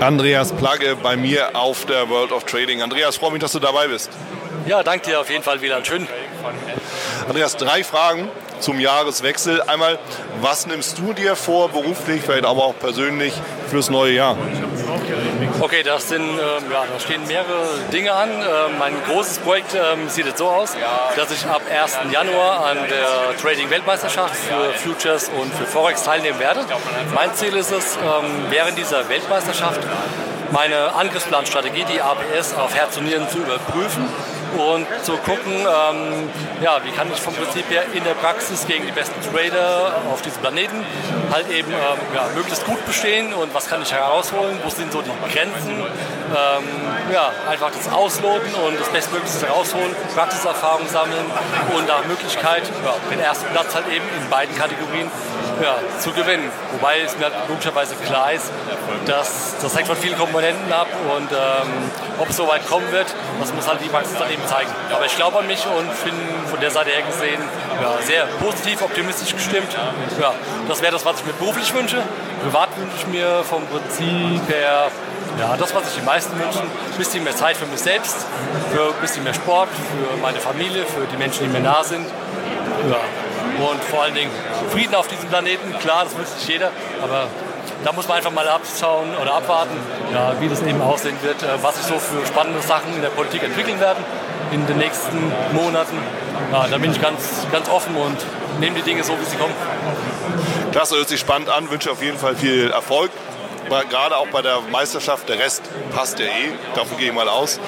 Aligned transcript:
Andreas 0.00 0.52
Plagge 0.52 0.96
bei 1.02 1.16
mir 1.16 1.54
auf 1.54 1.84
der 1.86 2.08
World 2.08 2.32
of 2.32 2.44
Trading. 2.44 2.82
Andreas, 2.82 3.16
freue 3.16 3.32
mich, 3.32 3.40
dass 3.40 3.52
du 3.52 3.58
dabei 3.58 3.88
bist. 3.88 4.10
Ja, 4.66 4.82
danke 4.82 5.10
dir 5.10 5.20
auf 5.20 5.30
jeden 5.30 5.42
Fall, 5.42 5.60
Wieland. 5.60 5.86
Schön. 5.86 6.06
Andreas, 7.30 7.56
drei 7.56 7.84
Fragen 7.84 8.28
zum 8.58 8.80
Jahreswechsel. 8.80 9.62
Einmal, 9.62 10.00
was 10.40 10.66
nimmst 10.66 10.98
du 10.98 11.12
dir 11.12 11.36
vor, 11.36 11.68
beruflich, 11.68 12.22
vielleicht 12.22 12.44
aber 12.44 12.64
auch 12.64 12.76
persönlich, 12.76 13.32
fürs 13.70 13.88
neue 13.88 14.14
Jahr? 14.14 14.36
Okay, 15.60 15.84
das 15.84 16.08
sind, 16.08 16.22
ähm, 16.24 16.72
ja, 16.72 16.82
da 16.92 16.98
stehen 16.98 17.24
mehrere 17.28 17.68
Dinge 17.92 18.14
an. 18.14 18.30
Ähm, 18.30 18.78
mein 18.80 18.94
großes 19.08 19.38
Projekt 19.38 19.76
ähm, 19.76 20.08
sieht 20.08 20.26
jetzt 20.26 20.38
so 20.38 20.48
aus, 20.48 20.72
dass 21.14 21.30
ich 21.30 21.46
ab 21.46 21.62
1. 21.70 22.12
Januar 22.12 22.66
an 22.66 22.78
der 22.88 23.36
Trading-Weltmeisterschaft 23.40 24.34
für 24.34 24.72
Futures 24.80 25.30
und 25.40 25.54
für 25.54 25.66
Forex 25.66 26.02
teilnehmen 26.02 26.40
werde. 26.40 26.62
Mein 27.14 27.32
Ziel 27.34 27.54
ist 27.54 27.70
es, 27.70 27.94
ähm, 27.94 28.46
während 28.48 28.76
dieser 28.76 29.08
Weltmeisterschaft 29.08 29.80
meine 30.50 30.94
Angriffsplanstrategie, 30.94 31.84
die 31.84 32.00
APS, 32.00 32.54
auf 32.54 32.74
Herz 32.74 32.96
und 32.96 33.04
Nieren 33.04 33.28
zu 33.28 33.38
überprüfen 33.38 34.08
und 34.58 34.86
zu 35.02 35.16
gucken, 35.18 35.52
ähm, 35.54 36.28
ja, 36.62 36.80
wie 36.84 36.90
kann 36.90 37.10
ich 37.12 37.20
vom 37.20 37.34
Prinzip 37.34 37.68
her 37.70 37.84
in 37.92 38.04
der 38.04 38.14
Praxis 38.14 38.66
gegen 38.66 38.86
die 38.86 38.92
besten 38.92 39.20
Trader 39.22 39.94
auf 40.12 40.22
diesem 40.22 40.40
Planeten 40.40 40.84
halt 41.30 41.48
eben 41.50 41.70
ähm, 41.70 41.98
ja, 42.14 42.28
möglichst 42.34 42.64
gut 42.66 42.84
bestehen 42.86 43.32
und 43.32 43.54
was 43.54 43.68
kann 43.68 43.82
ich 43.82 43.92
herausholen, 43.92 44.58
wo 44.64 44.70
sind 44.70 44.92
so 44.92 45.02
die 45.02 45.10
Grenzen, 45.32 45.70
ähm, 45.80 46.64
ja, 47.12 47.30
einfach 47.48 47.70
das 47.70 47.90
Ausloten 47.92 48.54
und 48.54 48.80
das 48.80 48.88
Bestmögliche 48.88 49.46
herausholen, 49.46 49.94
Praxiserfahrung 50.14 50.86
sammeln 50.88 51.26
und 51.76 51.86
nach 51.86 52.04
Möglichkeit 52.06 52.62
ja, 52.84 52.94
den 53.10 53.20
ersten 53.20 53.46
Platz 53.52 53.74
halt 53.74 53.86
eben 53.88 54.04
in 54.20 54.30
beiden 54.30 54.54
Kategorien 54.56 55.10
ja, 55.62 55.76
zu 55.98 56.12
gewinnen. 56.12 56.50
Wobei 56.72 57.00
es 57.00 57.16
mir 57.18 57.30
logischerweise 57.48 57.94
klar 57.96 58.32
ist, 58.32 58.50
dass 59.06 59.56
das 59.60 59.76
hängt 59.76 59.86
von 59.86 59.96
vielen 59.96 60.16
Komponenten 60.16 60.72
ab 60.72 60.88
und 61.16 61.30
ähm, 61.32 61.90
ob 62.18 62.28
es 62.28 62.36
so 62.36 62.46
weit 62.48 62.66
kommen 62.68 62.90
wird, 62.92 63.06
das 63.40 63.52
muss 63.54 63.68
halt 63.68 63.80
die 63.82 63.88
Praxis 63.88 64.16
dann 64.18 64.30
eben 64.30 64.46
zeigen. 64.46 64.70
Aber 64.94 65.06
ich 65.06 65.16
glaube 65.16 65.38
an 65.38 65.46
mich 65.46 65.64
und 65.66 66.04
bin 66.04 66.14
von 66.48 66.60
der 66.60 66.70
Seite 66.70 66.90
her 66.90 67.02
gesehen 67.02 67.40
ja, 67.80 68.02
sehr 68.02 68.26
positiv, 68.40 68.82
optimistisch 68.82 69.34
gestimmt. 69.34 69.68
Ja, 70.20 70.34
das 70.68 70.82
wäre 70.82 70.92
das, 70.92 71.04
was 71.04 71.20
ich 71.20 71.26
mir 71.26 71.32
beruflich 71.32 71.72
wünsche. 71.74 72.02
Privat 72.42 72.68
wünsche 72.76 72.96
ich 72.98 73.06
mir 73.06 73.42
vom 73.44 73.66
Prinzip 73.66 74.48
her 74.48 74.90
ja, 75.38 75.56
das, 75.56 75.74
was 75.74 75.84
sich 75.84 76.00
die 76.00 76.06
meisten 76.06 76.32
wünschen, 76.38 76.62
ein 76.62 76.98
bisschen 76.98 77.24
mehr 77.24 77.36
Zeit 77.36 77.56
für 77.56 77.66
mich 77.66 77.80
selbst, 77.80 78.26
für 78.72 78.88
ein 78.88 79.00
bisschen 79.00 79.24
mehr 79.24 79.34
Sport, 79.34 79.68
für 79.70 80.20
meine 80.20 80.38
Familie, 80.38 80.84
für 80.84 81.06
die 81.06 81.16
Menschen, 81.16 81.44
die 81.44 81.48
mir 81.48 81.60
nah 81.60 81.84
sind. 81.84 82.06
Ja, 82.90 82.96
und 83.60 83.82
vor 83.84 84.02
allen 84.02 84.14
Dingen 84.14 84.30
Frieden 84.70 84.94
auf 84.94 85.08
diesem 85.08 85.28
Planeten. 85.28 85.78
Klar, 85.78 86.04
das 86.04 86.16
wünscht 86.16 86.38
sich 86.38 86.48
jeder, 86.48 86.70
aber 87.02 87.26
da 87.84 87.92
muss 87.92 88.08
man 88.08 88.18
einfach 88.18 88.32
mal 88.32 88.48
abschauen 88.48 89.08
oder 89.20 89.34
abwarten, 89.34 89.76
ja, 90.12 90.34
wie 90.40 90.48
das 90.48 90.62
eben 90.62 90.80
aussehen 90.82 91.16
wird, 91.22 91.42
äh, 91.42 91.62
was 91.62 91.76
sich 91.76 91.86
so 91.86 91.98
für 91.98 92.26
spannende 92.26 92.60
Sachen 92.60 92.94
in 92.94 93.02
der 93.02 93.08
Politik 93.08 93.42
entwickeln 93.42 93.80
werden 93.80 94.04
in 94.52 94.66
den 94.66 94.78
nächsten 94.78 95.32
Monaten. 95.52 95.96
Ja, 96.52 96.66
da 96.68 96.78
bin 96.78 96.90
ich 96.90 97.00
ganz, 97.00 97.46
ganz 97.52 97.68
offen 97.68 97.94
und 97.96 98.16
nehme 98.58 98.76
die 98.76 98.82
Dinge 98.82 99.04
so, 99.04 99.12
wie 99.20 99.24
sie 99.24 99.36
kommen. 99.36 99.54
Klasse, 100.72 100.96
hört 100.96 101.08
sich 101.08 101.20
spannend 101.20 101.48
an, 101.48 101.70
wünsche 101.70 101.90
auf 101.90 102.02
jeden 102.02 102.18
Fall 102.18 102.34
viel 102.34 102.70
Erfolg 102.70 103.10
gerade 103.68 104.16
auch 104.16 104.28
bei 104.28 104.42
der 104.42 104.60
Meisterschaft, 104.70 105.28
der 105.28 105.38
Rest 105.38 105.62
passt 105.94 106.18
ja 106.18 106.26
eh, 106.26 106.52
davon 106.74 106.98
gehe 106.98 107.08
ich 107.08 107.14
mal 107.14 107.28
aus. 107.28 107.60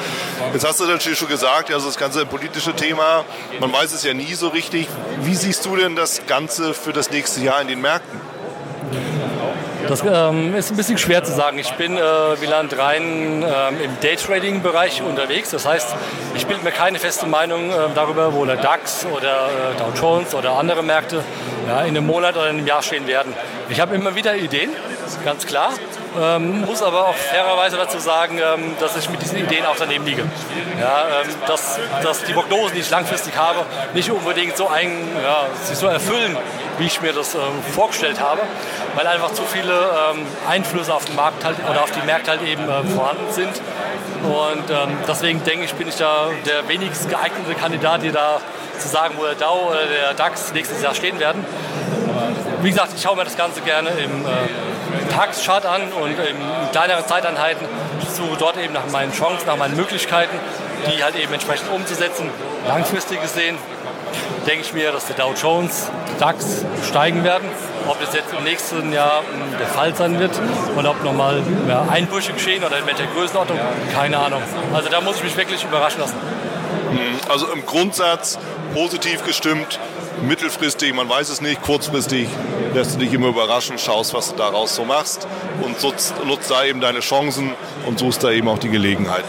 Jetzt 0.52 0.66
hast 0.66 0.80
du 0.80 0.84
natürlich 0.84 1.18
schon 1.18 1.28
gesagt, 1.28 1.72
also 1.72 1.86
das 1.86 1.96
ganze 1.96 2.26
politische 2.26 2.74
Thema, 2.74 3.24
man 3.60 3.72
weiß 3.72 3.92
es 3.92 4.02
ja 4.02 4.14
nie 4.14 4.34
so 4.34 4.48
richtig. 4.48 4.88
Wie 5.20 5.34
siehst 5.34 5.64
du 5.64 5.76
denn 5.76 5.96
das 5.96 6.26
Ganze 6.26 6.74
für 6.74 6.92
das 6.92 7.10
nächste 7.10 7.40
Jahr 7.40 7.60
in 7.60 7.68
den 7.68 7.80
Märkten? 7.80 8.20
Das 9.88 10.02
ähm, 10.06 10.54
ist 10.54 10.70
ein 10.70 10.76
bisschen 10.76 10.98
schwer 10.98 11.24
zu 11.24 11.32
sagen. 11.32 11.58
Ich 11.58 11.72
bin, 11.72 11.96
äh, 11.96 12.00
Wieland, 12.40 12.78
rein 12.78 13.42
ähm, 13.42 13.80
im 13.82 14.00
Daytrading-Bereich 14.00 15.02
unterwegs. 15.02 15.50
Das 15.50 15.66
heißt, 15.66 15.94
ich 16.34 16.46
bilde 16.46 16.62
mir 16.62 16.70
keine 16.70 16.98
feste 16.98 17.26
Meinung 17.26 17.70
äh, 17.70 17.74
darüber, 17.94 18.32
wo 18.32 18.44
der 18.44 18.56
DAX 18.56 19.04
oder 19.04 19.48
äh, 19.48 19.78
Dow 19.78 19.92
Jones 20.00 20.34
oder 20.34 20.52
andere 20.52 20.82
Märkte 20.82 21.24
ja, 21.66 21.82
in 21.82 21.96
einem 21.96 22.06
Monat 22.06 22.36
oder 22.36 22.48
in 22.48 22.58
einem 22.58 22.66
Jahr 22.66 22.82
stehen 22.82 23.06
werden. 23.06 23.34
Ich 23.68 23.80
habe 23.80 23.94
immer 23.94 24.14
wieder 24.14 24.36
Ideen, 24.36 24.70
ganz 25.24 25.46
klar. 25.46 25.70
Ähm, 26.20 26.62
muss 26.62 26.82
aber 26.82 27.08
auch 27.08 27.14
fairerweise 27.14 27.76
dazu 27.76 27.98
sagen, 27.98 28.38
ähm, 28.38 28.76
dass 28.80 28.96
ich 28.96 29.08
mit 29.08 29.22
diesen 29.22 29.38
Ideen 29.38 29.64
auch 29.64 29.76
daneben 29.78 30.04
liege. 30.04 30.24
Ja, 30.78 31.22
ähm, 31.22 31.28
dass, 31.46 31.78
dass 32.02 32.24
die 32.24 32.32
Prognosen, 32.32 32.74
die 32.74 32.80
ich 32.80 32.90
langfristig 32.90 33.36
habe, 33.36 33.60
nicht 33.94 34.10
unbedingt 34.10 34.56
so, 34.56 34.68
ein, 34.68 34.90
ja, 35.22 35.46
sich 35.64 35.78
so 35.78 35.86
erfüllen, 35.86 36.36
wie 36.78 36.86
ich 36.86 37.00
mir 37.00 37.12
das 37.12 37.34
ähm, 37.34 37.40
vorgestellt 37.74 38.20
habe, 38.20 38.40
weil 38.94 39.06
einfach 39.06 39.32
zu 39.32 39.42
viele 39.44 39.72
ähm, 39.72 40.26
Einflüsse 40.48 40.92
auf 40.94 41.04
den 41.04 41.16
Markt 41.16 41.44
halt, 41.44 41.56
oder 41.68 41.82
auf 41.82 41.90
die 41.92 42.04
Märkte 42.04 42.32
halt 42.32 42.42
eben 42.42 42.64
äh, 42.68 42.84
vorhanden 42.94 43.30
sind. 43.32 43.60
Und 44.22 44.70
ähm, 44.70 44.98
deswegen 45.08 45.42
denke 45.44 45.64
ich, 45.64 45.74
bin 45.74 45.88
ich 45.88 45.96
da 45.96 46.28
der 46.46 46.68
wenigst 46.68 47.08
geeignete 47.08 47.54
Kandidat, 47.54 48.02
hier 48.02 48.12
da 48.12 48.40
zu 48.78 48.88
sagen, 48.88 49.14
wo 49.16 49.24
der 49.24 49.34
DAO 49.34 49.70
oder 49.70 49.86
der 49.86 50.14
DAX 50.14 50.52
nächstes 50.52 50.82
Jahr 50.82 50.94
stehen 50.94 51.18
werden. 51.18 51.44
Wie 52.62 52.70
gesagt, 52.70 52.92
ich 52.94 53.02
schaue 53.02 53.16
mir 53.16 53.24
das 53.24 53.36
Ganze 53.36 53.60
gerne 53.62 53.90
im 53.90 54.24
äh, 54.24 54.28
Tageschart 55.14 55.66
an 55.66 55.92
und 55.92 56.10
in 56.10 56.36
kleineren 56.72 57.06
Zeiteinheiten 57.06 57.66
suche 58.14 58.36
dort 58.38 58.56
eben 58.56 58.72
nach 58.72 58.86
meinen 58.90 59.12
Chancen, 59.12 59.46
nach 59.46 59.56
meinen 59.56 59.76
Möglichkeiten, 59.76 60.36
die 60.86 61.02
halt 61.02 61.16
eben 61.16 61.32
entsprechend 61.32 61.70
umzusetzen. 61.70 62.28
Langfristig 62.66 63.20
gesehen 63.20 63.56
denke 64.46 64.62
ich 64.62 64.72
mir, 64.72 64.92
dass 64.92 65.06
der 65.06 65.16
Dow 65.16 65.32
Jones, 65.34 65.90
DAX 66.18 66.64
steigen 66.88 67.24
werden. 67.24 67.48
Ob 67.88 68.00
das 68.00 68.14
jetzt 68.14 68.32
im 68.36 68.44
nächsten 68.44 68.92
Jahr 68.92 69.20
hm, 69.20 69.58
der 69.58 69.66
Fall 69.66 69.94
sein 69.94 70.18
wird 70.18 70.32
oder 70.76 70.90
ob 70.90 71.02
nochmal 71.02 71.42
ja, 71.68 71.86
Einbrüche 71.90 72.32
geschehen 72.32 72.62
oder 72.62 72.78
in 72.78 72.86
welcher 72.86 73.06
Größenordnung, 73.06 73.58
keine 73.94 74.18
Ahnung. 74.18 74.42
Also 74.72 74.88
da 74.88 75.00
muss 75.00 75.16
ich 75.16 75.24
mich 75.24 75.36
wirklich 75.36 75.64
überraschen 75.64 76.00
lassen. 76.00 76.16
Also 77.28 77.50
im 77.50 77.64
Grundsatz 77.64 78.38
positiv 78.74 79.24
gestimmt, 79.24 79.78
mittelfristig, 80.22 80.94
man 80.94 81.08
weiß 81.08 81.28
es 81.28 81.40
nicht, 81.40 81.62
kurzfristig 81.62 82.28
lässt 82.74 82.94
du 82.94 82.98
dich 82.98 83.12
immer 83.12 83.28
überraschen, 83.28 83.78
schaust, 83.78 84.14
was 84.14 84.30
du 84.30 84.36
daraus 84.36 84.74
so 84.74 84.84
machst 84.84 85.26
und 85.62 85.82
nutzt, 85.82 86.14
nutzt 86.24 86.50
da 86.50 86.64
eben 86.64 86.80
deine 86.80 87.00
Chancen 87.00 87.52
und 87.86 87.98
suchst 87.98 88.22
da 88.22 88.30
eben 88.30 88.48
auch 88.48 88.58
die 88.58 88.68
Gelegenheiten. 88.68 89.28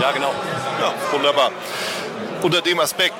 Ja, 0.00 0.12
genau. 0.12 0.32
Ja, 0.80 0.94
wunderbar. 1.12 1.50
Unter 2.42 2.62
dem 2.62 2.78
Aspekt, 2.80 3.14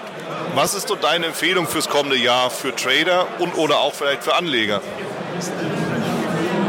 was 0.55 0.75
ist 0.75 0.89
so 0.89 0.95
deine 0.95 1.27
Empfehlung 1.27 1.67
fürs 1.67 1.89
kommende 1.89 2.17
Jahr 2.17 2.51
für 2.51 2.75
Trader 2.75 3.27
und 3.39 3.57
oder 3.57 3.79
auch 3.79 3.95
vielleicht 3.95 4.25
für 4.25 4.35
Anleger? 4.35 4.81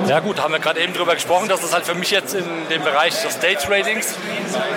Ja 0.10 0.22
gut, 0.22 0.42
haben 0.42 0.54
wir 0.54 0.60
gerade 0.60 0.80
eben 0.80 0.92
darüber 0.92 1.14
gesprochen, 1.14 1.50
dass 1.50 1.62
das 1.62 1.72
halt 1.72 1.86
für 1.86 1.94
mich 1.94 2.10
jetzt 2.10 2.34
in 2.34 2.44
dem 2.72 2.84
Bereich 2.84 3.22
des 3.22 3.38
Day-Tradings 3.38 4.16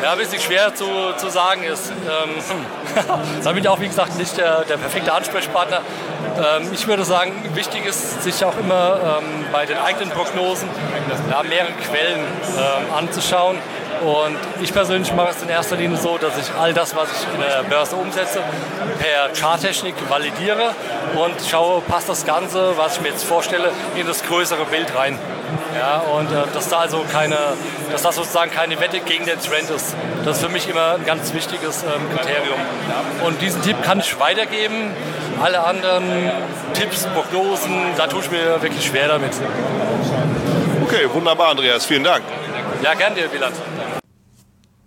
ja, 0.02 0.12
ein 0.12 0.18
bisschen 0.18 0.42
schwer 0.42 0.74
zu, 0.74 0.84
zu 1.16 1.30
sagen 1.30 1.62
ist. 1.62 1.90
Ähm, 1.90 3.08
da 3.42 3.52
bin 3.52 3.62
ich 3.62 3.68
auch, 3.70 3.80
wie 3.80 3.88
gesagt, 3.88 4.18
nicht 4.18 4.36
der, 4.36 4.66
der 4.66 4.76
perfekte 4.76 5.10
Ansprechpartner. 5.10 5.80
Ähm, 6.36 6.68
ich 6.74 6.86
würde 6.86 7.04
sagen, 7.04 7.32
wichtig 7.54 7.86
ist, 7.86 8.22
sich 8.22 8.44
auch 8.44 8.58
immer 8.58 9.20
ähm, 9.22 9.46
bei 9.50 9.64
den 9.64 9.78
eigenen 9.78 10.10
Prognosen 10.10 10.68
ja, 11.30 11.42
mehrere 11.44 11.72
Quellen 11.82 12.20
ähm, 12.20 12.94
anzuschauen 12.94 13.56
und 14.02 14.36
ich 14.60 14.72
persönlich 14.72 15.12
mache 15.14 15.30
es 15.30 15.42
in 15.42 15.48
erster 15.48 15.76
Linie 15.76 15.96
so, 15.96 16.18
dass 16.18 16.36
ich 16.36 16.52
all 16.58 16.74
das, 16.74 16.94
was 16.96 17.08
ich 17.12 17.34
in 17.34 17.40
der 17.40 17.62
Börse 17.62 17.96
umsetze, 17.96 18.40
per 18.98 19.30
Charttechnik 19.34 19.94
validiere 20.08 20.74
und 21.14 21.34
schaue, 21.48 21.80
passt 21.82 22.08
das 22.08 22.26
Ganze, 22.26 22.76
was 22.76 22.96
ich 22.96 23.02
mir 23.02 23.08
jetzt 23.10 23.24
vorstelle, 23.24 23.70
in 23.96 24.06
das 24.06 24.22
größere 24.24 24.64
Bild 24.64 24.94
rein. 24.96 25.18
Ja, 25.78 25.98
und 25.98 26.30
äh, 26.30 26.44
dass 26.52 26.68
da 26.68 26.78
also 26.78 27.04
keine, 27.10 27.36
dass 27.90 28.02
das 28.02 28.16
sozusagen 28.16 28.50
keine 28.50 28.78
Wette 28.80 29.00
gegen 29.00 29.24
den 29.24 29.40
Trend 29.40 29.70
ist. 29.70 29.94
Das 30.24 30.36
ist 30.36 30.44
für 30.44 30.50
mich 30.50 30.68
immer 30.68 30.94
ein 30.94 31.04
ganz 31.04 31.32
wichtiges 31.32 31.82
ähm, 31.82 32.16
Kriterium. 32.16 32.58
Und 33.24 33.40
diesen 33.40 33.62
Tipp 33.62 33.82
kann 33.82 34.00
ich 34.00 34.18
weitergeben. 34.18 34.90
Alle 35.42 35.64
anderen 35.64 36.04
Tipps, 36.74 37.06
Prognosen, 37.06 37.74
da 37.96 38.06
tue 38.06 38.20
ich 38.20 38.30
mir 38.30 38.62
wirklich 38.62 38.84
schwer 38.84 39.08
damit. 39.08 39.32
Okay, 40.84 41.08
wunderbar, 41.12 41.50
Andreas. 41.50 41.86
Vielen 41.86 42.04
Dank. 42.04 42.22
Ja, 42.82 42.94
gern 42.94 43.14
dir, 43.14 43.32
Wieland. 43.32 43.54